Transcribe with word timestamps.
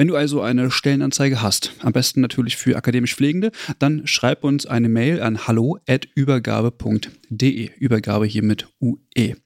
Wenn 0.00 0.08
du 0.08 0.16
also 0.16 0.40
eine 0.40 0.70
Stellenanzeige 0.70 1.42
hast, 1.42 1.74
am 1.80 1.92
besten 1.92 2.22
natürlich 2.22 2.56
für 2.56 2.74
akademisch 2.74 3.14
Pflegende, 3.14 3.50
dann 3.78 4.06
schreib 4.06 4.44
uns 4.44 4.64
eine 4.64 4.88
Mail 4.88 5.20
an 5.20 5.46
hallo@übergabe.de. 5.46 7.70
Übergabe 7.78 8.24
hier 8.24 8.42
mit 8.42 8.66
UE. 8.80 9.36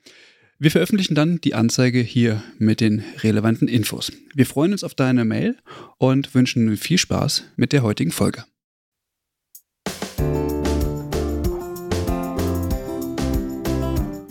Wir 0.60 0.70
veröffentlichen 0.70 1.16
dann 1.16 1.41
die 1.41 1.55
Anzeige 1.55 1.98
hier 1.98 2.41
mit 2.59 2.80
den 2.80 3.02
relevanten 3.24 3.66
Infos. 3.66 4.12
Wir 4.32 4.46
freuen 4.46 4.70
uns 4.70 4.84
auf 4.84 4.95
deine 4.95 5.24
Mail 5.24 5.56
und 5.98 6.32
wünschen 6.37 6.77
viel 6.77 6.98
Spaß 6.98 7.43
mit 7.57 7.73
der 7.73 7.82
heutigen 7.82 8.12
Folge. 8.12 8.45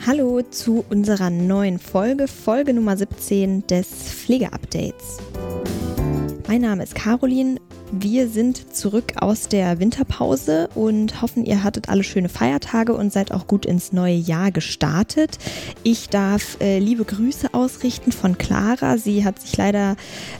Hallo 0.07 0.41
zu 0.41 0.85
unserer 0.89 1.29
neuen 1.29 1.79
Folge, 1.79 2.29
Folge 2.29 2.73
Nummer 2.73 2.95
17 2.95 3.67
des 3.67 3.89
Pflegeupdates. 3.89 5.17
Mein 6.47 6.61
Name 6.61 6.83
ist 6.83 6.93
Caroline. 6.93 7.59
Wir 7.91 8.27
sind 8.27 8.75
zurück 8.75 9.13
aus 9.17 9.47
der 9.47 9.79
Winterpause 9.79 10.67
und 10.75 11.21
hoffen, 11.21 11.45
ihr 11.45 11.63
hattet 11.63 11.89
alle 11.89 12.03
schöne 12.03 12.27
Feiertage 12.27 12.93
und 12.93 13.13
seid 13.13 13.31
auch 13.31 13.47
gut 13.47 13.65
ins 13.65 13.93
neue 13.93 14.15
Jahr 14.15 14.51
gestartet. 14.51 15.37
Ich 15.83 16.09
darf 16.09 16.59
äh, 16.59 16.79
liebe 16.79 17.05
Grüße 17.05 17.53
ausrichten 17.53 18.11
von 18.11 18.37
Clara. 18.37 18.97
Sie 18.97 19.23
hat 19.23 19.39
sich 19.39 19.55
leider 19.55 19.95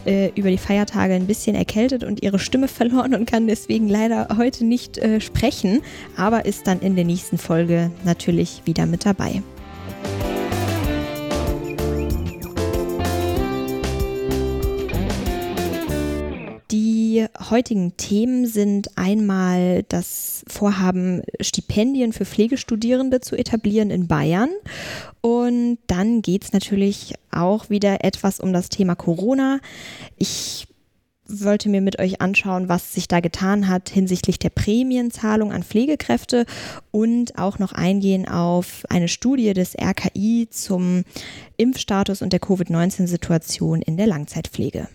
äh, 0.06 0.32
über 0.36 0.50
die 0.50 0.58
Feiertage 0.58 1.14
ein 1.14 1.28
bisschen 1.28 1.56
erkältet 1.56 2.04
und 2.04 2.22
ihre 2.22 2.40
Stimme 2.40 2.68
verloren 2.70 3.14
und 3.14 3.26
kann 3.26 3.48
deswegen 3.48 3.88
leider 3.88 4.28
heute 4.36 4.66
nicht 4.66 4.98
äh, 4.98 5.22
sprechen, 5.22 5.82
aber 6.18 6.46
ist 6.46 6.68
dann 6.68 6.82
in 6.82 6.96
der 6.96 7.06
nächsten 7.06 7.38
Folge 7.38 7.92
natürlich 8.04 8.64
wieder 8.66 8.88
mit 8.88 9.06
dabei. 9.06 9.44
Heutigen 17.54 17.96
Themen 17.98 18.48
sind 18.48 18.98
einmal 18.98 19.84
das 19.84 20.44
Vorhaben, 20.48 21.22
Stipendien 21.40 22.12
für 22.12 22.26
Pflegestudierende 22.26 23.22
zu 23.22 23.38
etablieren 23.38 23.92
in 23.92 24.08
Bayern. 24.08 24.50
Und 25.22 25.78
dann 25.88 26.22
geht 26.24 26.44
es 26.44 26.52
natürlich 26.52 27.14
auch 27.32 27.70
wieder 27.70 28.04
etwas 28.04 28.40
um 28.40 28.52
das 28.52 28.70
Thema 28.70 28.96
Corona. 28.96 29.60
Ich 30.18 30.68
wollte 31.28 31.70
mir 31.70 31.82
mit 31.82 32.00
euch 32.00 32.22
anschauen, 32.22 32.70
was 32.70 32.94
sich 32.94 33.08
da 33.08 33.20
getan 33.20 33.68
hat 33.68 33.90
hinsichtlich 33.90 34.40
der 34.40 34.50
Prämienzahlung 34.50 35.52
an 35.52 35.64
Pflegekräfte 35.64 36.46
und 36.92 37.38
auch 37.38 37.60
noch 37.60 37.72
eingehen 37.72 38.28
auf 38.28 38.84
eine 38.90 39.08
Studie 39.08 39.54
des 39.54 39.76
RKI 39.80 40.48
zum 40.50 41.04
Impfstatus 41.58 42.22
und 42.24 42.34
der 42.34 42.40
Covid-19-Situation 42.40 43.82
in 43.84 43.96
der 43.96 44.08
Langzeitpflege. 44.08 44.90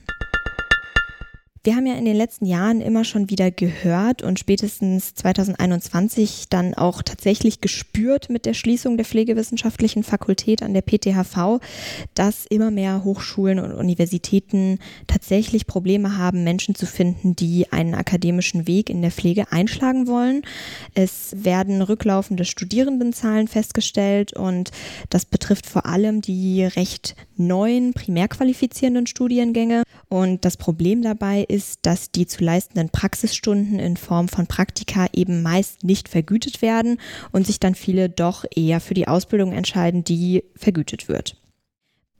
Wir 1.64 1.74
haben 1.74 1.86
ja 1.86 1.94
in 1.94 2.04
den 2.04 2.16
letzten 2.16 2.46
Jahren 2.46 2.80
immer 2.80 3.04
schon 3.04 3.30
wieder 3.30 3.50
gehört 3.50 4.22
und 4.22 4.38
spätestens 4.38 5.14
2021 5.14 6.46
dann 6.48 6.74
auch 6.74 7.02
tatsächlich 7.02 7.60
gespürt 7.60 8.30
mit 8.30 8.46
der 8.46 8.54
Schließung 8.54 8.96
der 8.96 9.04
Pflegewissenschaftlichen 9.04 10.04
Fakultät 10.04 10.62
an 10.62 10.72
der 10.72 10.82
PTHV, 10.82 11.60
dass 12.14 12.46
immer 12.46 12.70
mehr 12.70 13.02
Hochschulen 13.02 13.58
und 13.58 13.72
Universitäten 13.72 14.78
tatsächlich 15.08 15.66
Probleme 15.66 16.16
haben, 16.16 16.44
Menschen 16.44 16.76
zu 16.76 16.86
finden, 16.86 17.34
die 17.34 17.72
einen 17.72 17.94
akademischen 17.94 18.68
Weg 18.68 18.88
in 18.88 19.02
der 19.02 19.10
Pflege 19.10 19.50
einschlagen 19.50 20.06
wollen. 20.06 20.42
Es 20.94 21.34
werden 21.36 21.82
rücklaufende 21.82 22.44
Studierendenzahlen 22.44 23.48
festgestellt 23.48 24.32
und 24.32 24.70
das 25.10 25.24
betrifft 25.24 25.66
vor 25.66 25.86
allem 25.86 26.20
die 26.20 26.64
recht 26.64 27.16
neuen 27.36 27.92
primär 27.94 28.28
qualifizierenden 28.28 29.06
Studiengänge. 29.06 29.82
Und 30.08 30.44
das 30.44 30.56
Problem 30.56 31.02
dabei 31.02 31.44
ist, 31.48 31.80
dass 31.82 32.10
die 32.10 32.26
zu 32.26 32.44
leistenden 32.44 32.90
Praxisstunden 32.90 33.78
in 33.78 33.96
Form 33.96 34.28
von 34.28 34.46
Praktika 34.46 35.06
eben 35.12 35.42
meist 35.42 35.84
nicht 35.84 36.08
vergütet 36.08 36.62
werden 36.62 37.00
und 37.32 37.46
sich 37.46 37.60
dann 37.60 37.74
viele 37.74 38.08
doch 38.08 38.44
eher 38.54 38.80
für 38.80 38.94
die 38.94 39.08
Ausbildung 39.08 39.52
entscheiden, 39.52 40.04
die 40.04 40.44
vergütet 40.54 41.08
wird. 41.08 41.36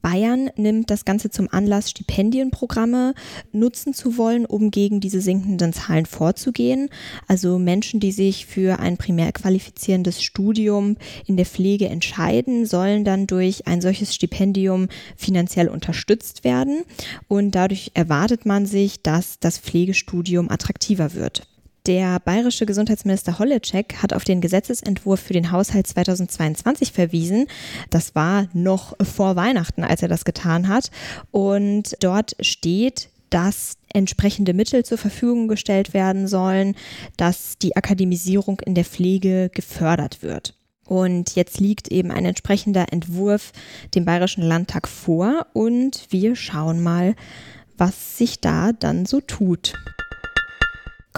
Bayern 0.09 0.49
nimmt 0.57 0.91
das 0.91 1.05
Ganze 1.05 1.29
zum 1.29 1.49
Anlass, 1.51 1.91
Stipendienprogramme 1.91 3.13
nutzen 3.53 3.93
zu 3.93 4.17
wollen, 4.17 4.47
um 4.47 4.71
gegen 4.71 5.01
diese 5.01 5.21
sinkenden 5.21 5.75
Zahlen 5.75 6.07
vorzugehen. 6.07 6.89
Also 7.27 7.59
Menschen, 7.59 8.01
die 8.01 8.13
sich 8.13 8.47
für 8.47 8.79
ein 8.79 8.97
primär 8.97 9.33
qualifizierendes 9.33 10.23
Studium 10.23 10.97
in 11.27 11.37
der 11.37 11.45
Pflege 11.45 11.91
entscheiden, 11.91 12.65
sollen 12.65 13.05
dann 13.05 13.27
durch 13.27 13.67
ein 13.67 13.83
solches 13.83 14.15
Stipendium 14.15 14.89
finanziell 15.15 15.69
unterstützt 15.69 16.43
werden. 16.43 16.85
Und 17.27 17.51
dadurch 17.51 17.91
erwartet 17.93 18.47
man 18.47 18.65
sich, 18.65 19.03
dass 19.03 19.39
das 19.41 19.59
Pflegestudium 19.59 20.51
attraktiver 20.51 21.13
wird. 21.13 21.47
Der 21.89 22.21
bayerische 22.21 22.67
Gesundheitsminister 22.67 23.39
Holleczek 23.39 24.03
hat 24.03 24.13
auf 24.13 24.25
den 24.25 24.43
Gesetzesentwurf 24.43 25.21
für 25.21 25.33
den 25.33 25.51
Haushalt 25.53 25.87
2022 25.87 26.93
verwiesen. 26.93 27.47
Das 27.89 28.15
war 28.15 28.47
noch 28.53 28.95
vor 29.03 29.37
Weihnachten, 29.37 29.85
als 29.85 30.03
er 30.03 30.09
das 30.09 30.27
getan 30.27 30.69
hat. 30.69 30.91
Und 31.31 31.97
dort 32.01 32.37
steht, 32.41 33.09
dass 33.31 33.79
entsprechende 33.91 34.53
Mittel 34.53 34.85
zur 34.85 34.99
Verfügung 34.99 35.49
gestellt 35.49 35.95
werden 35.95 36.29
sollen, 36.29 36.77
dass 37.17 37.57
die 37.57 37.75
Akademisierung 37.75 38.61
in 38.61 38.75
der 38.75 38.85
Pflege 38.85 39.51
gefördert 39.55 40.23
wird. 40.23 40.55
Und 40.85 41.37
jetzt 41.37 41.59
liegt 41.59 41.89
eben 41.89 42.11
ein 42.11 42.27
entsprechender 42.27 42.93
Entwurf 42.93 43.53
dem 43.95 44.05
Bayerischen 44.05 44.43
Landtag 44.43 44.89
vor 44.89 45.47
und 45.55 46.07
wir 46.11 46.37
schauen 46.37 46.83
mal, 46.83 47.15
was 47.79 48.19
sich 48.19 48.43
da 48.43 48.73
dann 48.73 49.07
so 49.07 49.23
tut. 49.23 49.73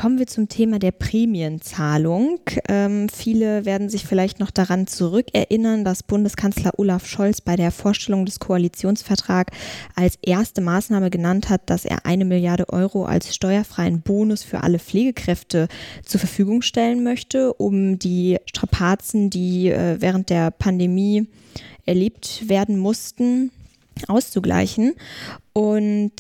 Kommen 0.00 0.18
wir 0.18 0.26
zum 0.26 0.48
Thema 0.48 0.78
der 0.78 0.92
Prämienzahlung. 0.92 2.40
Ähm, 2.68 3.10
viele 3.10 3.66
werden 3.66 3.90
sich 3.90 4.06
vielleicht 4.06 4.40
noch 4.40 4.50
daran 4.50 4.86
zurückerinnern, 4.86 5.84
dass 5.84 6.02
Bundeskanzler 6.02 6.78
Olaf 6.78 7.06
Scholz 7.06 7.42
bei 7.42 7.54
der 7.54 7.70
Vorstellung 7.70 8.24
des 8.24 8.40
Koalitionsvertrags 8.40 9.54
als 9.94 10.18
erste 10.22 10.62
Maßnahme 10.62 11.10
genannt 11.10 11.50
hat, 11.50 11.68
dass 11.68 11.84
er 11.84 12.06
eine 12.06 12.24
Milliarde 12.24 12.70
Euro 12.70 13.04
als 13.04 13.34
steuerfreien 13.34 14.00
Bonus 14.00 14.42
für 14.42 14.62
alle 14.62 14.78
Pflegekräfte 14.78 15.68
zur 16.02 16.18
Verfügung 16.18 16.62
stellen 16.62 17.04
möchte, 17.04 17.52
um 17.52 17.98
die 17.98 18.38
Strapazen, 18.46 19.28
die 19.28 19.68
äh, 19.68 20.00
während 20.00 20.30
der 20.30 20.50
Pandemie 20.50 21.26
erlebt 21.84 22.48
werden 22.48 22.78
mussten, 22.78 23.50
auszugleichen. 24.08 24.94
Und 25.52 26.12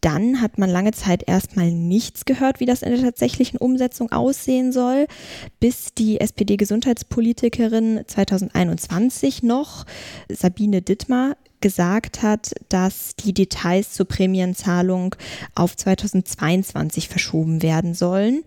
dann 0.00 0.40
hat 0.40 0.58
man 0.58 0.70
lange 0.70 0.92
Zeit 0.92 1.24
erstmal 1.26 1.72
nichts 1.72 2.24
gehört, 2.24 2.60
wie 2.60 2.66
das 2.66 2.82
in 2.82 2.92
der 2.92 3.02
tatsächlichen 3.02 3.58
Umsetzung 3.58 4.12
aussehen 4.12 4.70
soll, 4.70 5.06
bis 5.58 5.94
die 5.94 6.20
SPD-Gesundheitspolitikerin 6.20 8.02
2021 8.06 9.42
noch, 9.42 9.84
Sabine 10.28 10.80
Dittmar, 10.82 11.36
gesagt 11.60 12.22
hat, 12.22 12.52
dass 12.68 13.16
die 13.16 13.34
Details 13.34 13.92
zur 13.92 14.06
Prämienzahlung 14.06 15.16
auf 15.54 15.76
2022 15.76 17.08
verschoben 17.08 17.62
werden 17.62 17.94
sollen. 17.94 18.44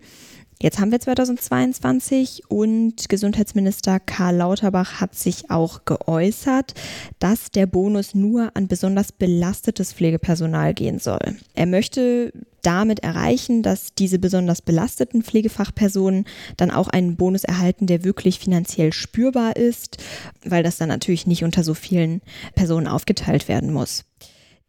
Jetzt 0.62 0.78
haben 0.78 0.92
wir 0.92 1.00
2022 1.00 2.42
und 2.48 3.08
Gesundheitsminister 3.08 3.98
Karl 3.98 4.36
Lauterbach 4.36 5.00
hat 5.00 5.14
sich 5.14 5.50
auch 5.50 5.86
geäußert, 5.86 6.74
dass 7.18 7.50
der 7.50 7.64
Bonus 7.64 8.14
nur 8.14 8.50
an 8.54 8.68
besonders 8.68 9.10
belastetes 9.10 9.94
Pflegepersonal 9.94 10.74
gehen 10.74 10.98
soll. 10.98 11.38
Er 11.54 11.64
möchte 11.64 12.34
damit 12.60 13.00
erreichen, 13.00 13.62
dass 13.62 13.94
diese 13.94 14.18
besonders 14.18 14.60
belasteten 14.60 15.22
Pflegefachpersonen 15.22 16.26
dann 16.58 16.70
auch 16.70 16.88
einen 16.88 17.16
Bonus 17.16 17.44
erhalten, 17.44 17.86
der 17.86 18.04
wirklich 18.04 18.38
finanziell 18.38 18.92
spürbar 18.92 19.56
ist, 19.56 19.96
weil 20.44 20.62
das 20.62 20.76
dann 20.76 20.90
natürlich 20.90 21.26
nicht 21.26 21.42
unter 21.42 21.64
so 21.64 21.72
vielen 21.72 22.20
Personen 22.54 22.86
aufgeteilt 22.86 23.48
werden 23.48 23.72
muss. 23.72 24.04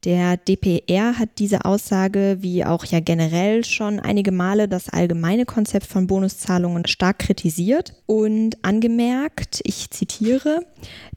Der 0.04 0.36
DPR 0.36 1.20
hat 1.20 1.30
diese 1.38 1.64
Aussage, 1.64 2.38
wie 2.40 2.66
auch 2.66 2.86
ja 2.86 3.00
generell 3.00 3.64
schon 3.64 4.00
einige 4.00 4.32
Male 4.32 4.68
das 4.68 4.90
allgemeine 4.90 5.46
Konzept 5.46 5.86
von 5.86 6.08
Bonuszahlungen 6.08 6.88
stark 6.88 7.20
kritisiert 7.20 7.94
und 8.08 8.58
angemerkt, 8.64 9.62
ich 9.64 9.92
zitiere, 9.92 10.66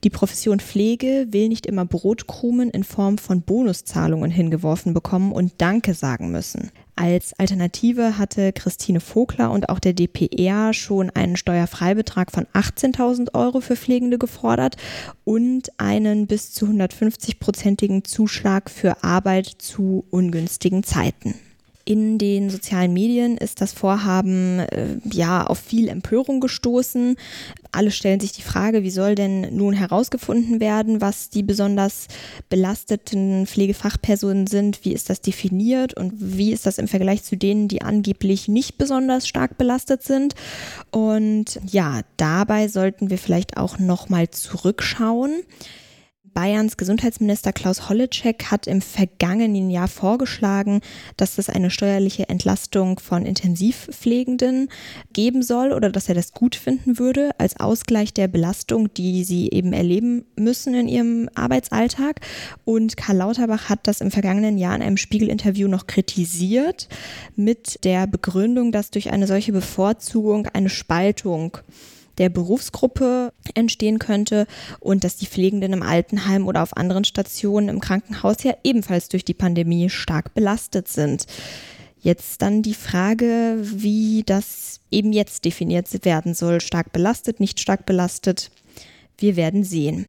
die 0.04 0.10
Profession 0.10 0.60
Pflege 0.60 1.28
will 1.30 1.48
nicht 1.48 1.64
immer 1.64 1.86
Brotkrumen 1.86 2.68
in 2.68 2.84
Form 2.84 3.16
von 3.16 3.40
Bonuszahlungen 3.40 4.30
hingeworfen 4.30 4.92
bekommen 4.92 5.32
und 5.32 5.54
Danke 5.62 5.94
sagen 5.94 6.30
müssen. 6.30 6.70
Als 6.96 7.32
Alternative 7.38 8.18
hatte 8.18 8.52
Christine 8.52 9.00
Vogler 9.00 9.50
und 9.50 9.68
auch 9.68 9.80
der 9.80 9.94
DPR 9.94 10.72
schon 10.72 11.10
einen 11.10 11.36
Steuerfreibetrag 11.36 12.30
von 12.30 12.46
18.000 12.54 13.34
Euro 13.34 13.60
für 13.60 13.74
Pflegende 13.74 14.16
gefordert 14.16 14.76
und 15.24 15.70
einen 15.78 16.28
bis 16.28 16.52
zu 16.52 16.66
150-prozentigen 16.66 18.04
Zuschlag 18.04 18.70
für 18.70 19.02
Arbeit 19.02 19.46
zu 19.46 20.04
ungünstigen 20.10 20.84
Zeiten. 20.84 21.34
In 21.86 22.16
den 22.16 22.48
sozialen 22.48 22.94
Medien 22.94 23.36
ist 23.36 23.60
das 23.60 23.74
Vorhaben 23.74 24.60
äh, 24.60 24.96
ja 25.12 25.46
auf 25.46 25.58
viel 25.58 25.88
Empörung 25.88 26.40
gestoßen. 26.40 27.16
Alle 27.72 27.90
stellen 27.90 28.20
sich 28.20 28.32
die 28.32 28.42
Frage, 28.42 28.82
wie 28.84 28.90
soll 28.90 29.14
denn 29.14 29.54
nun 29.54 29.74
herausgefunden 29.74 30.60
werden, 30.60 31.02
was 31.02 31.28
die 31.28 31.42
besonders 31.42 32.06
belasteten 32.48 33.46
Pflegefachpersonen 33.46 34.46
sind? 34.46 34.84
Wie 34.84 34.94
ist 34.94 35.10
das 35.10 35.20
definiert 35.20 35.94
und 35.94 36.12
wie 36.16 36.52
ist 36.52 36.64
das 36.64 36.78
im 36.78 36.88
Vergleich 36.88 37.22
zu 37.22 37.36
denen, 37.36 37.68
die 37.68 37.82
angeblich 37.82 38.48
nicht 38.48 38.78
besonders 38.78 39.28
stark 39.28 39.58
belastet 39.58 40.02
sind? 40.02 40.34
Und 40.90 41.60
ja, 41.70 42.00
dabei 42.16 42.68
sollten 42.68 43.10
wir 43.10 43.18
vielleicht 43.18 43.58
auch 43.58 43.78
noch 43.78 44.08
mal 44.08 44.30
zurückschauen. 44.30 45.42
Bayerns 46.34 46.76
Gesundheitsminister 46.76 47.52
Klaus 47.52 47.88
Holleczek 47.88 48.50
hat 48.50 48.66
im 48.66 48.82
vergangenen 48.82 49.70
Jahr 49.70 49.86
vorgeschlagen, 49.86 50.80
dass 51.16 51.38
es 51.38 51.48
eine 51.48 51.70
steuerliche 51.70 52.28
Entlastung 52.28 52.98
von 52.98 53.24
Intensivpflegenden 53.24 54.68
geben 55.12 55.44
soll 55.44 55.72
oder 55.72 55.90
dass 55.90 56.08
er 56.08 56.16
das 56.16 56.32
gut 56.32 56.56
finden 56.56 56.98
würde 56.98 57.30
als 57.38 57.60
Ausgleich 57.60 58.12
der 58.12 58.26
Belastung, 58.26 58.92
die 58.92 59.22
sie 59.22 59.48
eben 59.50 59.72
erleben 59.72 60.24
müssen 60.36 60.74
in 60.74 60.88
ihrem 60.88 61.30
Arbeitsalltag. 61.36 62.20
Und 62.64 62.96
Karl 62.96 63.18
Lauterbach 63.18 63.68
hat 63.68 63.86
das 63.86 64.00
im 64.00 64.10
vergangenen 64.10 64.58
Jahr 64.58 64.74
in 64.74 64.82
einem 64.82 64.96
Spiegel-Interview 64.96 65.68
noch 65.68 65.86
kritisiert 65.86 66.88
mit 67.36 67.84
der 67.84 68.08
Begründung, 68.08 68.72
dass 68.72 68.90
durch 68.90 69.12
eine 69.12 69.28
solche 69.28 69.52
Bevorzugung 69.52 70.48
eine 70.48 70.68
Spaltung 70.68 71.58
der 72.18 72.28
Berufsgruppe 72.28 73.32
entstehen 73.54 73.98
könnte 73.98 74.46
und 74.80 75.04
dass 75.04 75.16
die 75.16 75.26
Pflegenden 75.26 75.72
im 75.72 75.82
Altenheim 75.82 76.46
oder 76.46 76.62
auf 76.62 76.76
anderen 76.76 77.04
Stationen 77.04 77.68
im 77.68 77.80
Krankenhaus 77.80 78.42
ja 78.42 78.54
ebenfalls 78.64 79.08
durch 79.08 79.24
die 79.24 79.34
Pandemie 79.34 79.90
stark 79.90 80.34
belastet 80.34 80.88
sind. 80.88 81.26
Jetzt 82.00 82.42
dann 82.42 82.62
die 82.62 82.74
Frage, 82.74 83.56
wie 83.60 84.22
das 84.26 84.80
eben 84.90 85.12
jetzt 85.12 85.44
definiert 85.44 85.88
werden 86.04 86.34
soll. 86.34 86.60
Stark 86.60 86.92
belastet, 86.92 87.40
nicht 87.40 87.60
stark 87.60 87.86
belastet. 87.86 88.50
Wir 89.16 89.36
werden 89.36 89.64
sehen. 89.64 90.04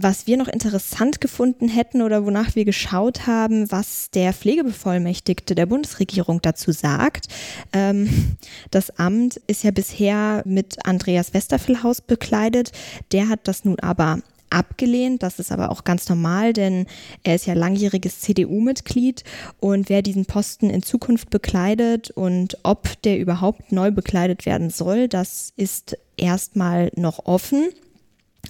Was 0.00 0.28
wir 0.28 0.36
noch 0.36 0.46
interessant 0.46 1.20
gefunden 1.20 1.66
hätten 1.66 2.02
oder 2.02 2.24
wonach 2.24 2.54
wir 2.54 2.64
geschaut 2.64 3.26
haben, 3.26 3.68
was 3.72 4.10
der 4.12 4.32
Pflegebevollmächtigte 4.32 5.56
der 5.56 5.66
Bundesregierung 5.66 6.40
dazu 6.40 6.70
sagt. 6.70 7.26
Ähm, 7.72 8.36
das 8.70 8.96
Amt 8.96 9.40
ist 9.48 9.64
ja 9.64 9.72
bisher 9.72 10.42
mit 10.44 10.86
Andreas 10.86 11.34
Westerfelhaus 11.34 12.00
bekleidet. 12.00 12.70
Der 13.10 13.28
hat 13.28 13.40
das 13.48 13.64
nun 13.64 13.80
aber 13.80 14.20
abgelehnt. 14.50 15.24
Das 15.24 15.40
ist 15.40 15.50
aber 15.50 15.70
auch 15.70 15.82
ganz 15.82 16.08
normal, 16.08 16.52
denn 16.52 16.86
er 17.24 17.34
ist 17.34 17.46
ja 17.46 17.54
langjähriges 17.54 18.20
CDU-Mitglied 18.20 19.24
und 19.58 19.88
wer 19.88 20.02
diesen 20.02 20.26
Posten 20.26 20.70
in 20.70 20.82
Zukunft 20.82 21.30
bekleidet 21.30 22.10
und 22.10 22.56
ob 22.62 23.02
der 23.02 23.18
überhaupt 23.18 23.72
neu 23.72 23.90
bekleidet 23.90 24.46
werden 24.46 24.70
soll, 24.70 25.08
das 25.08 25.52
ist 25.56 25.98
erstmal 26.16 26.92
noch 26.94 27.26
offen. 27.26 27.68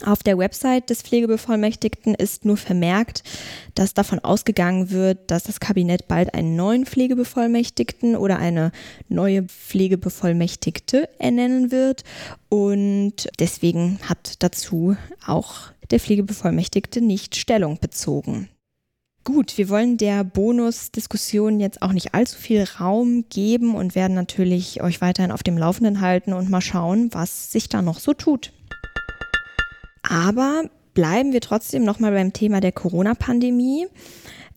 Auf 0.04 0.22
der 0.22 0.38
Website 0.38 0.90
des 0.90 1.02
Pflegebevollmächtigten 1.02 2.14
ist 2.14 2.44
nur 2.44 2.56
vermerkt, 2.56 3.22
dass 3.74 3.94
davon 3.94 4.20
ausgegangen 4.20 4.90
wird, 4.90 5.30
dass 5.30 5.44
das 5.44 5.60
Kabinett 5.60 6.08
bald 6.08 6.34
einen 6.34 6.56
neuen 6.56 6.86
Pflegebevollmächtigten 6.86 8.16
oder 8.16 8.38
eine 8.38 8.70
neue 9.08 9.44
Pflegebevollmächtigte 9.44 11.08
ernennen 11.18 11.72
wird. 11.72 12.04
Und 12.48 13.28
deswegen 13.38 13.98
hat 14.02 14.42
dazu 14.42 14.96
auch 15.26 15.72
der 15.90 16.00
Pflegebevollmächtigte 16.00 17.00
nicht 17.00 17.36
Stellung 17.36 17.78
bezogen. 17.80 18.48
Gut, 19.24 19.58
wir 19.58 19.68
wollen 19.68 19.98
der 19.98 20.24
Bonusdiskussion 20.24 21.60
jetzt 21.60 21.82
auch 21.82 21.92
nicht 21.92 22.14
allzu 22.14 22.38
viel 22.38 22.64
Raum 22.64 23.26
geben 23.28 23.74
und 23.74 23.94
werden 23.94 24.14
natürlich 24.14 24.82
euch 24.82 25.02
weiterhin 25.02 25.32
auf 25.32 25.42
dem 25.42 25.58
Laufenden 25.58 26.00
halten 26.00 26.32
und 26.32 26.48
mal 26.48 26.62
schauen, 26.62 27.10
was 27.12 27.52
sich 27.52 27.68
da 27.68 27.82
noch 27.82 27.98
so 27.98 28.14
tut. 28.14 28.52
Aber 30.08 30.64
bleiben 30.94 31.32
wir 31.32 31.40
trotzdem 31.40 31.84
nochmal 31.84 32.12
beim 32.12 32.32
Thema 32.32 32.60
der 32.60 32.72
Corona-Pandemie. 32.72 33.86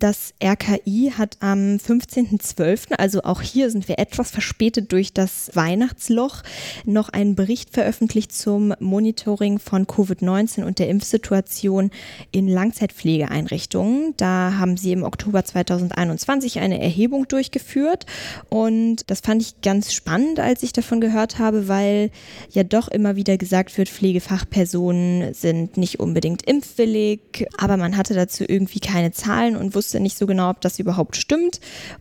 Das 0.01 0.33
RKI 0.44 1.13
hat 1.15 1.38
am 1.42 1.77
15.12., 1.77 2.94
also 2.98 3.21
auch 3.21 3.39
hier 3.39 3.69
sind 3.69 3.88
wir 3.88 4.00
etwas 4.00 4.31
verspätet 4.31 4.92
durch 4.92 5.13
das 5.13 5.51
Weihnachtsloch, 5.53 6.42
noch 6.86 7.09
einen 7.09 7.36
Bericht 7.36 7.69
veröffentlicht 7.69 8.33
zum 8.33 8.74
Monitoring 8.80 9.59
von 9.59 9.86
Covid-19 9.86 10.63
und 10.63 10.80
der 10.80 10.89
Impfsituation 10.89 11.92
in 12.31 12.48
Langzeitpflegeeinrichtungen. 12.48 14.15
Da 14.18 14.56
haben 14.57 14.75
sie 14.75 14.92
im 14.92 15.03
Oktober 15.03 15.45
2021 15.45 16.62
eine 16.62 16.81
Erhebung 16.81 17.27
durchgeführt 17.27 18.07
und 18.50 19.03
das 19.06 19.19
fand 19.19 19.44
ich 19.44 19.62
ganz 19.62 19.94
spannend, 19.94 20.39
als 20.39 20.63
ich 20.63 20.74
davon 20.74 21.00
gehört 21.00 21.38
habe, 21.38 21.68
weil 21.68 22.09
ja 22.50 22.63
doch 22.63 22.88
immer 22.88 23.18
wieder 23.18 23.38
gesagt 23.38 23.77
wird, 23.77 23.88
Pflegefachpersonen 23.88 25.36
sind 25.36 25.77
nicht 25.77 26.00
unbedingt 26.00 26.42
impfwillig, 26.48 27.45
aber 27.59 27.77
man 27.77 27.98
hatte 27.98 28.15
dazu 28.15 28.45
irgendwie 28.48 28.80
keine 28.80 29.12
Zahlen 29.12 29.56
und 29.56 29.75
wusste 29.75 29.91
wusste 29.92 30.00
nicht 30.00 30.18
so 30.18 30.26
genau, 30.26 30.50
ob 30.50 30.62
das 30.62 30.80
überhaupt 30.80 31.18
stimmt. 31.18 31.60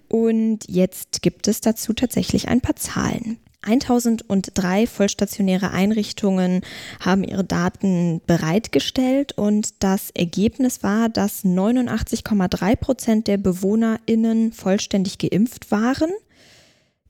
Und 0.08 0.60
jetzt 0.68 1.22
gibt 1.22 1.48
es 1.48 1.60
dazu 1.60 1.92
tatsächlich 1.92 2.46
ein 2.46 2.60
paar 2.60 2.76
Zahlen. 2.76 3.38
1003 3.62 4.86
vollstationäre 4.86 5.72
Einrichtungen 5.72 6.62
haben 7.00 7.24
ihre 7.24 7.44
Daten 7.44 8.22
bereitgestellt 8.26 9.32
und 9.36 9.82
das 9.82 10.10
Ergebnis 10.12 10.82
war, 10.82 11.08
dass 11.08 11.44
89,3 11.44 12.76
Prozent 12.76 13.26
der 13.26 13.36
BewohnerInnen 13.36 14.52
vollständig 14.52 15.18
geimpft 15.18 15.70
waren. 15.72 16.10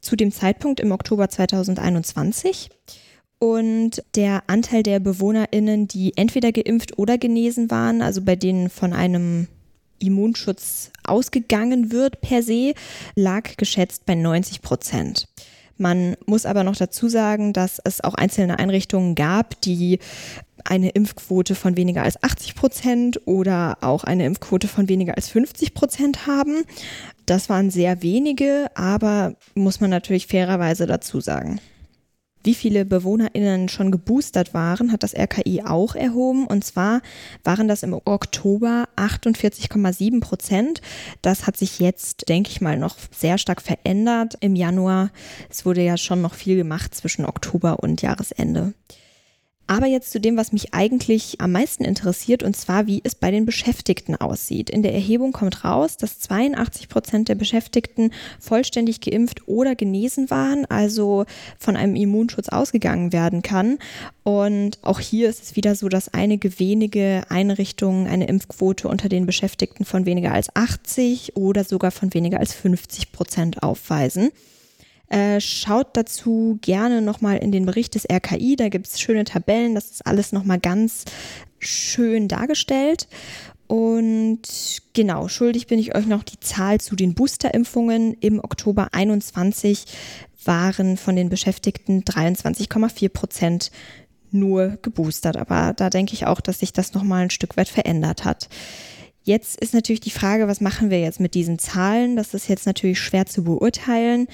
Zu 0.00 0.16
dem 0.16 0.32
Zeitpunkt 0.32 0.80
im 0.80 0.92
Oktober 0.92 1.28
2021. 1.28 2.70
Und 3.38 4.02
der 4.16 4.42
Anteil 4.48 4.82
der 4.82 4.98
BewohnerInnen, 4.98 5.88
die 5.88 6.16
entweder 6.16 6.52
geimpft 6.52 6.98
oder 6.98 7.16
genesen 7.16 7.70
waren, 7.70 8.02
also 8.02 8.22
bei 8.22 8.34
denen 8.34 8.70
von 8.70 8.92
einem 8.92 9.46
Immunschutz 10.00 10.90
ausgegangen 11.04 11.92
wird 11.92 12.20
per 12.20 12.42
se, 12.42 12.74
lag 13.14 13.56
geschätzt 13.56 14.06
bei 14.06 14.14
90 14.16 14.62
Prozent. 14.62 15.28
Man 15.80 16.16
muss 16.26 16.44
aber 16.44 16.62
noch 16.62 16.76
dazu 16.76 17.08
sagen, 17.08 17.54
dass 17.54 17.80
es 17.82 18.02
auch 18.02 18.14
einzelne 18.14 18.58
Einrichtungen 18.58 19.14
gab, 19.14 19.58
die 19.62 19.98
eine 20.64 20.90
Impfquote 20.90 21.54
von 21.54 21.78
weniger 21.78 22.02
als 22.02 22.22
80 22.22 22.54
Prozent 22.54 23.20
oder 23.26 23.78
auch 23.80 24.04
eine 24.04 24.26
Impfquote 24.26 24.68
von 24.68 24.90
weniger 24.90 25.16
als 25.16 25.28
50 25.28 25.72
Prozent 25.72 26.26
haben. 26.26 26.64
Das 27.24 27.48
waren 27.48 27.70
sehr 27.70 28.02
wenige, 28.02 28.66
aber 28.74 29.36
muss 29.54 29.80
man 29.80 29.88
natürlich 29.88 30.26
fairerweise 30.26 30.86
dazu 30.86 31.20
sagen. 31.20 31.60
Wie 32.42 32.54
viele 32.54 32.84
BewohnerInnen 32.86 33.68
schon 33.68 33.90
geboostert 33.90 34.54
waren, 34.54 34.92
hat 34.92 35.02
das 35.02 35.14
RKI 35.14 35.62
auch 35.64 35.94
erhoben. 35.94 36.46
Und 36.46 36.64
zwar 36.64 37.02
waren 37.44 37.68
das 37.68 37.82
im 37.82 37.92
Oktober 37.92 38.88
48,7 38.96 40.20
Prozent. 40.20 40.80
Das 41.20 41.46
hat 41.46 41.56
sich 41.56 41.78
jetzt, 41.80 42.28
denke 42.28 42.50
ich 42.50 42.60
mal, 42.60 42.78
noch 42.78 42.96
sehr 43.10 43.36
stark 43.36 43.60
verändert. 43.60 44.36
Im 44.40 44.56
Januar, 44.56 45.10
es 45.50 45.66
wurde 45.66 45.82
ja 45.82 45.96
schon 45.96 46.22
noch 46.22 46.34
viel 46.34 46.56
gemacht 46.56 46.94
zwischen 46.94 47.26
Oktober 47.26 47.80
und 47.80 48.00
Jahresende. 48.00 48.72
Aber 49.70 49.86
jetzt 49.86 50.10
zu 50.10 50.20
dem, 50.20 50.36
was 50.36 50.50
mich 50.50 50.74
eigentlich 50.74 51.40
am 51.40 51.52
meisten 51.52 51.84
interessiert, 51.84 52.42
und 52.42 52.56
zwar, 52.56 52.88
wie 52.88 53.02
es 53.04 53.14
bei 53.14 53.30
den 53.30 53.46
Beschäftigten 53.46 54.16
aussieht. 54.16 54.68
In 54.68 54.82
der 54.82 54.92
Erhebung 54.92 55.30
kommt 55.30 55.64
raus, 55.64 55.96
dass 55.96 56.18
82 56.18 56.88
Prozent 56.88 57.28
der 57.28 57.36
Beschäftigten 57.36 58.10
vollständig 58.40 59.00
geimpft 59.00 59.46
oder 59.46 59.76
genesen 59.76 60.28
waren, 60.28 60.66
also 60.66 61.24
von 61.56 61.76
einem 61.76 61.94
Immunschutz 61.94 62.48
ausgegangen 62.48 63.12
werden 63.12 63.42
kann. 63.42 63.78
Und 64.24 64.80
auch 64.82 64.98
hier 64.98 65.30
ist 65.30 65.44
es 65.44 65.54
wieder 65.54 65.76
so, 65.76 65.88
dass 65.88 66.12
einige 66.12 66.58
wenige 66.58 67.22
Einrichtungen 67.28 68.08
eine 68.08 68.26
Impfquote 68.26 68.88
unter 68.88 69.08
den 69.08 69.24
Beschäftigten 69.24 69.84
von 69.84 70.04
weniger 70.04 70.32
als 70.32 70.48
80 70.56 71.36
oder 71.36 71.62
sogar 71.62 71.92
von 71.92 72.12
weniger 72.12 72.40
als 72.40 72.54
50 72.54 73.12
Prozent 73.12 73.62
aufweisen. 73.62 74.32
Äh, 75.10 75.40
schaut 75.40 75.96
dazu 75.96 76.58
gerne 76.62 77.02
nochmal 77.02 77.38
in 77.38 77.52
den 77.52 77.66
Bericht 77.66 77.96
des 77.96 78.06
RKI, 78.10 78.56
da 78.56 78.68
gibt 78.68 78.86
es 78.86 79.00
schöne 79.00 79.24
Tabellen, 79.24 79.74
das 79.74 79.90
ist 79.90 80.06
alles 80.06 80.32
nochmal 80.32 80.60
ganz 80.60 81.04
schön 81.58 82.28
dargestellt. 82.28 83.08
Und 83.66 84.42
genau, 84.94 85.28
schuldig 85.28 85.66
bin 85.66 85.78
ich 85.78 85.94
euch 85.94 86.06
noch 86.06 86.22
die 86.22 86.40
Zahl 86.40 86.80
zu 86.80 86.96
den 86.96 87.14
Boosterimpfungen. 87.14 88.14
Im 88.14 88.38
Oktober 88.38 88.88
21 88.92 89.84
waren 90.44 90.96
von 90.96 91.14
den 91.14 91.28
Beschäftigten 91.28 92.02
23,4 92.02 93.08
Prozent 93.10 93.70
nur 94.32 94.78
geboostert. 94.82 95.36
Aber 95.36 95.72
da 95.72 95.90
denke 95.90 96.14
ich 96.14 96.26
auch, 96.26 96.40
dass 96.40 96.60
sich 96.60 96.72
das 96.72 96.94
nochmal 96.94 97.22
ein 97.22 97.30
Stück 97.30 97.56
weit 97.56 97.68
verändert 97.68 98.24
hat. 98.24 98.48
Jetzt 99.22 99.60
ist 99.60 99.74
natürlich 99.74 100.00
die 100.00 100.10
Frage, 100.10 100.48
was 100.48 100.60
machen 100.60 100.90
wir 100.90 101.00
jetzt 101.00 101.20
mit 101.20 101.34
diesen 101.34 101.58
Zahlen? 101.58 102.16
Das 102.16 102.34
ist 102.34 102.48
jetzt 102.48 102.66
natürlich 102.66 102.98
schwer 102.98 103.26
zu 103.26 103.44
beurteilen. 103.44 104.26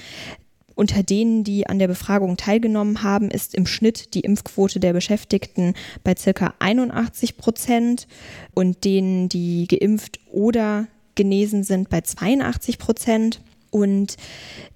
Unter 0.76 1.02
denen, 1.02 1.42
die 1.42 1.66
an 1.66 1.78
der 1.78 1.88
Befragung 1.88 2.36
teilgenommen 2.36 3.02
haben, 3.02 3.30
ist 3.30 3.54
im 3.54 3.66
Schnitt 3.66 4.12
die 4.12 4.20
Impfquote 4.20 4.78
der 4.78 4.92
Beschäftigten 4.92 5.72
bei 6.04 6.14
circa 6.14 6.52
81 6.58 7.38
Prozent 7.38 8.06
und 8.54 8.84
denen, 8.84 9.30
die 9.30 9.66
geimpft 9.66 10.20
oder 10.30 10.86
genesen 11.14 11.64
sind, 11.64 11.88
bei 11.88 12.02
82 12.02 12.76
Prozent 12.76 13.40
und 13.70 14.16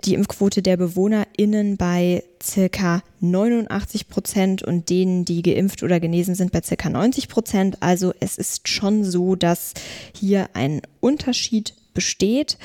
die 0.05 0.15
Impfquote 0.15 0.63
der 0.63 0.79
BewohnerInnen 0.79 1.77
bei 1.77 2.25
circa 2.43 3.03
89 3.21 4.09
Prozent 4.09 4.63
und 4.63 4.89
denen, 4.89 5.27
die 5.27 5.43
geimpft 5.43 5.83
oder 5.83 6.01
genesen 6.01 6.35
sind, 6.35 6.51
bei 6.51 6.63
circa 6.63 6.89
90 6.89 7.29
Prozent. 7.29 7.77
Also 7.81 8.15
es 8.21 8.39
ist 8.39 8.69
schon 8.69 9.05
so, 9.05 9.37
dass 9.37 9.75
hier 10.15 10.49
ein 10.55 10.81
Unterschied 11.01 11.75
besteht. 11.95 12.59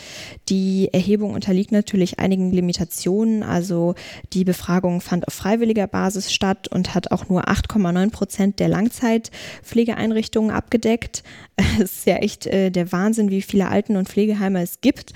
Die 0.50 0.90
Erhebung 0.92 1.34
unterliegt 1.34 1.72
natürlich 1.72 2.20
einigen 2.20 2.52
Limitationen. 2.52 3.44
Also 3.44 3.96
die 4.34 4.44
Befragung 4.44 5.02
fand 5.02 5.28
auf 5.28 5.34
freiwilliger 5.34 5.88
Basis 5.88 6.34
statt 6.34 6.68
und 6.68 6.96
hat 6.96 7.12
auch 7.12 7.30
nur 7.30 7.48
8,9 7.48 8.12
Prozent 8.12 8.60
der 8.60 8.70
Langzeitpflegeeinrichtungen 8.70 10.52
abgedeckt. 10.52 11.24
Es 11.78 11.92
ist 11.92 12.06
ja 12.06 12.18
echt 12.18 12.46
äh, 12.48 12.70
der 12.70 12.92
Wahnsinn, 12.92 13.30
wie 13.30 13.42
viele 13.42 13.68
Alten- 13.68 13.98
und 13.98 14.08
Pflegeheime 14.10 14.62
es 14.62 14.82
gibt 14.82 15.14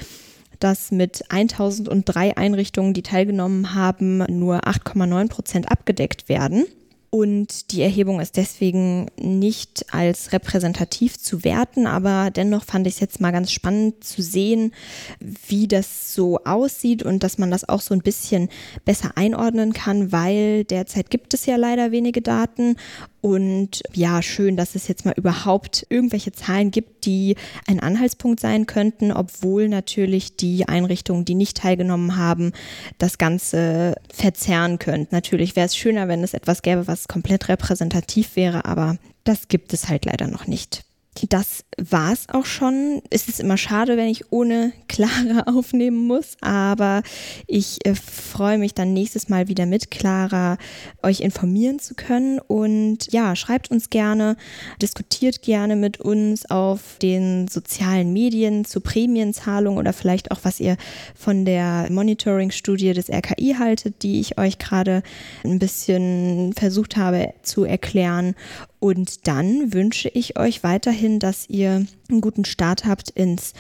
dass 0.60 0.92
mit 0.92 1.24
1003 1.30 2.38
Einrichtungen, 2.38 2.94
die 2.94 3.02
teilgenommen 3.02 3.74
haben, 3.74 4.18
nur 4.28 4.68
8,9 4.68 5.30
Prozent 5.30 5.72
abgedeckt 5.72 6.30
werden. 6.30 6.66
Und 7.12 7.72
die 7.72 7.82
Erhebung 7.82 8.20
ist 8.20 8.38
deswegen 8.38 9.08
nicht 9.20 9.86
als 9.92 10.32
repräsentativ 10.32 11.18
zu 11.18 11.44
werten, 11.44 11.88
aber 11.88 12.30
dennoch 12.30 12.64
fand 12.64 12.86
ich 12.86 12.96
es 12.96 13.00
jetzt 13.00 13.20
mal 13.20 13.32
ganz 13.32 13.52
spannend 13.52 14.04
zu 14.04 14.22
sehen, 14.22 14.74
wie 15.48 15.68
das 15.68 16.14
so 16.14 16.38
aussieht 16.44 17.02
und 17.02 17.24
dass 17.24 17.40
man 17.40 17.50
das 17.50 17.68
auch 17.68 17.82
so 17.82 17.96
ein 17.96 18.02
bisschen 18.02 18.50
besser 18.86 19.14
einordnen 19.16 19.74
kann, 19.74 20.12
weil 20.12 20.66
derzeit 20.66 21.10
gibt 21.10 21.34
es 21.34 21.48
ja 21.48 21.56
leider 21.56 21.92
wenige 21.92 22.22
Daten 22.22 22.76
und 23.22 23.82
ja, 23.94 24.22
schön, 24.22 24.56
dass 24.56 24.76
es 24.76 24.88
jetzt 24.88 25.06
mal 25.06 25.14
überhaupt 25.16 25.86
irgendwelche 25.90 26.32
Zahlen 26.32 26.72
gibt, 26.72 27.06
die 27.06 27.36
ein 27.68 27.80
Anhaltspunkt 27.80 28.40
sein 28.40 28.66
könnten, 28.66 29.12
obwohl 29.12 29.68
natürlich 29.68 30.38
die 30.38 30.68
Einrichtungen, 30.68 31.26
die 31.26 31.36
nicht 31.36 31.58
teilgenommen 31.58 32.16
haben, 32.16 32.54
das 32.98 33.18
Ganze 33.18 33.96
verzerren 34.14 34.80
könnten. 34.80 35.14
Natürlich 35.14 35.56
wäre 35.56 35.66
es 35.66 35.76
schöner, 35.76 36.08
wenn 36.08 36.24
es 36.24 36.34
etwas 36.34 36.62
gäbe, 36.62 36.88
was 36.88 37.08
komplett 37.08 37.50
repräsentativ 37.50 38.36
wäre, 38.36 38.66
aber 38.66 38.98
das 39.24 39.48
gibt 39.48 39.74
es 39.74 39.90
halt 39.90 40.06
leider 40.06 40.28
noch 40.28 40.48
nicht. 40.48 40.84
Das 41.28 41.66
war's 41.78 42.28
auch 42.32 42.46
schon. 42.46 43.02
Es 43.10 43.28
ist 43.28 43.40
immer 43.40 43.58
schade, 43.58 43.98
wenn 43.98 44.08
ich 44.08 44.32
ohne 44.32 44.72
Clara 44.88 45.44
aufnehmen 45.52 46.08
muss, 46.08 46.38
aber 46.42 47.04
ich 47.48 47.86
äh, 47.86 47.96
freue 47.96 48.58
mich 48.58 48.74
dann 48.74 48.94
nächstes 48.94 49.30
Mal 49.30 49.48
wieder 49.48 49.66
mit 49.66 49.92
Clara 49.92 50.58
euch 51.04 51.22
informieren 51.22 51.80
zu 51.80 51.96
können 51.96 52.40
und 52.40 53.12
ja, 53.12 53.36
schreibt 53.36 53.72
uns 53.72 53.90
gerne, 53.90 54.38
diskutiert 54.82 55.42
gerne 55.42 55.76
mit 55.76 56.00
uns 56.00 56.50
auf 56.50 56.98
den 57.02 57.48
sozialen 57.48 58.14
Medien 58.14 58.66
zu 58.66 58.82
Prämienzahlung 58.82 59.78
oder 59.78 59.94
vielleicht 59.94 60.32
auch 60.32 60.40
was 60.44 60.60
ihr 60.60 60.78
von 61.16 61.46
der 61.46 61.88
Monitoring-Studie 61.92 62.94
des 62.94 63.10
RKI 63.10 63.56
haltet, 63.58 64.04
die 64.04 64.20
ich 64.20 64.38
euch 64.38 64.58
gerade 64.58 65.04
ein 65.44 65.60
bisschen 65.60 66.54
versucht 66.54 66.98
habe 66.98 67.34
zu 67.44 67.64
erklären 67.64 68.36
und 68.80 69.28
dann 69.28 69.74
wünsche 69.74 70.10
ich 70.10 70.40
euch 70.40 70.64
weiterhin, 70.64 71.20
dass 71.20 71.50
ihr 71.50 71.86
einen 72.10 72.22
guten 72.22 72.46
Start 72.46 72.86
habt 72.86 73.10
ins 73.10 73.54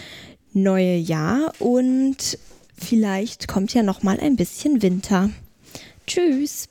neue 0.54 0.96
Jahr 0.96 1.54
und 1.60 2.38
vielleicht 2.78 3.48
kommt 3.48 3.74
ja 3.74 3.84
noch 3.84 4.04
mal 4.04 4.20
ein 4.20 4.36
bisschen 4.36 4.82
Winter. 4.82 5.30
Tschüss. 6.08 6.70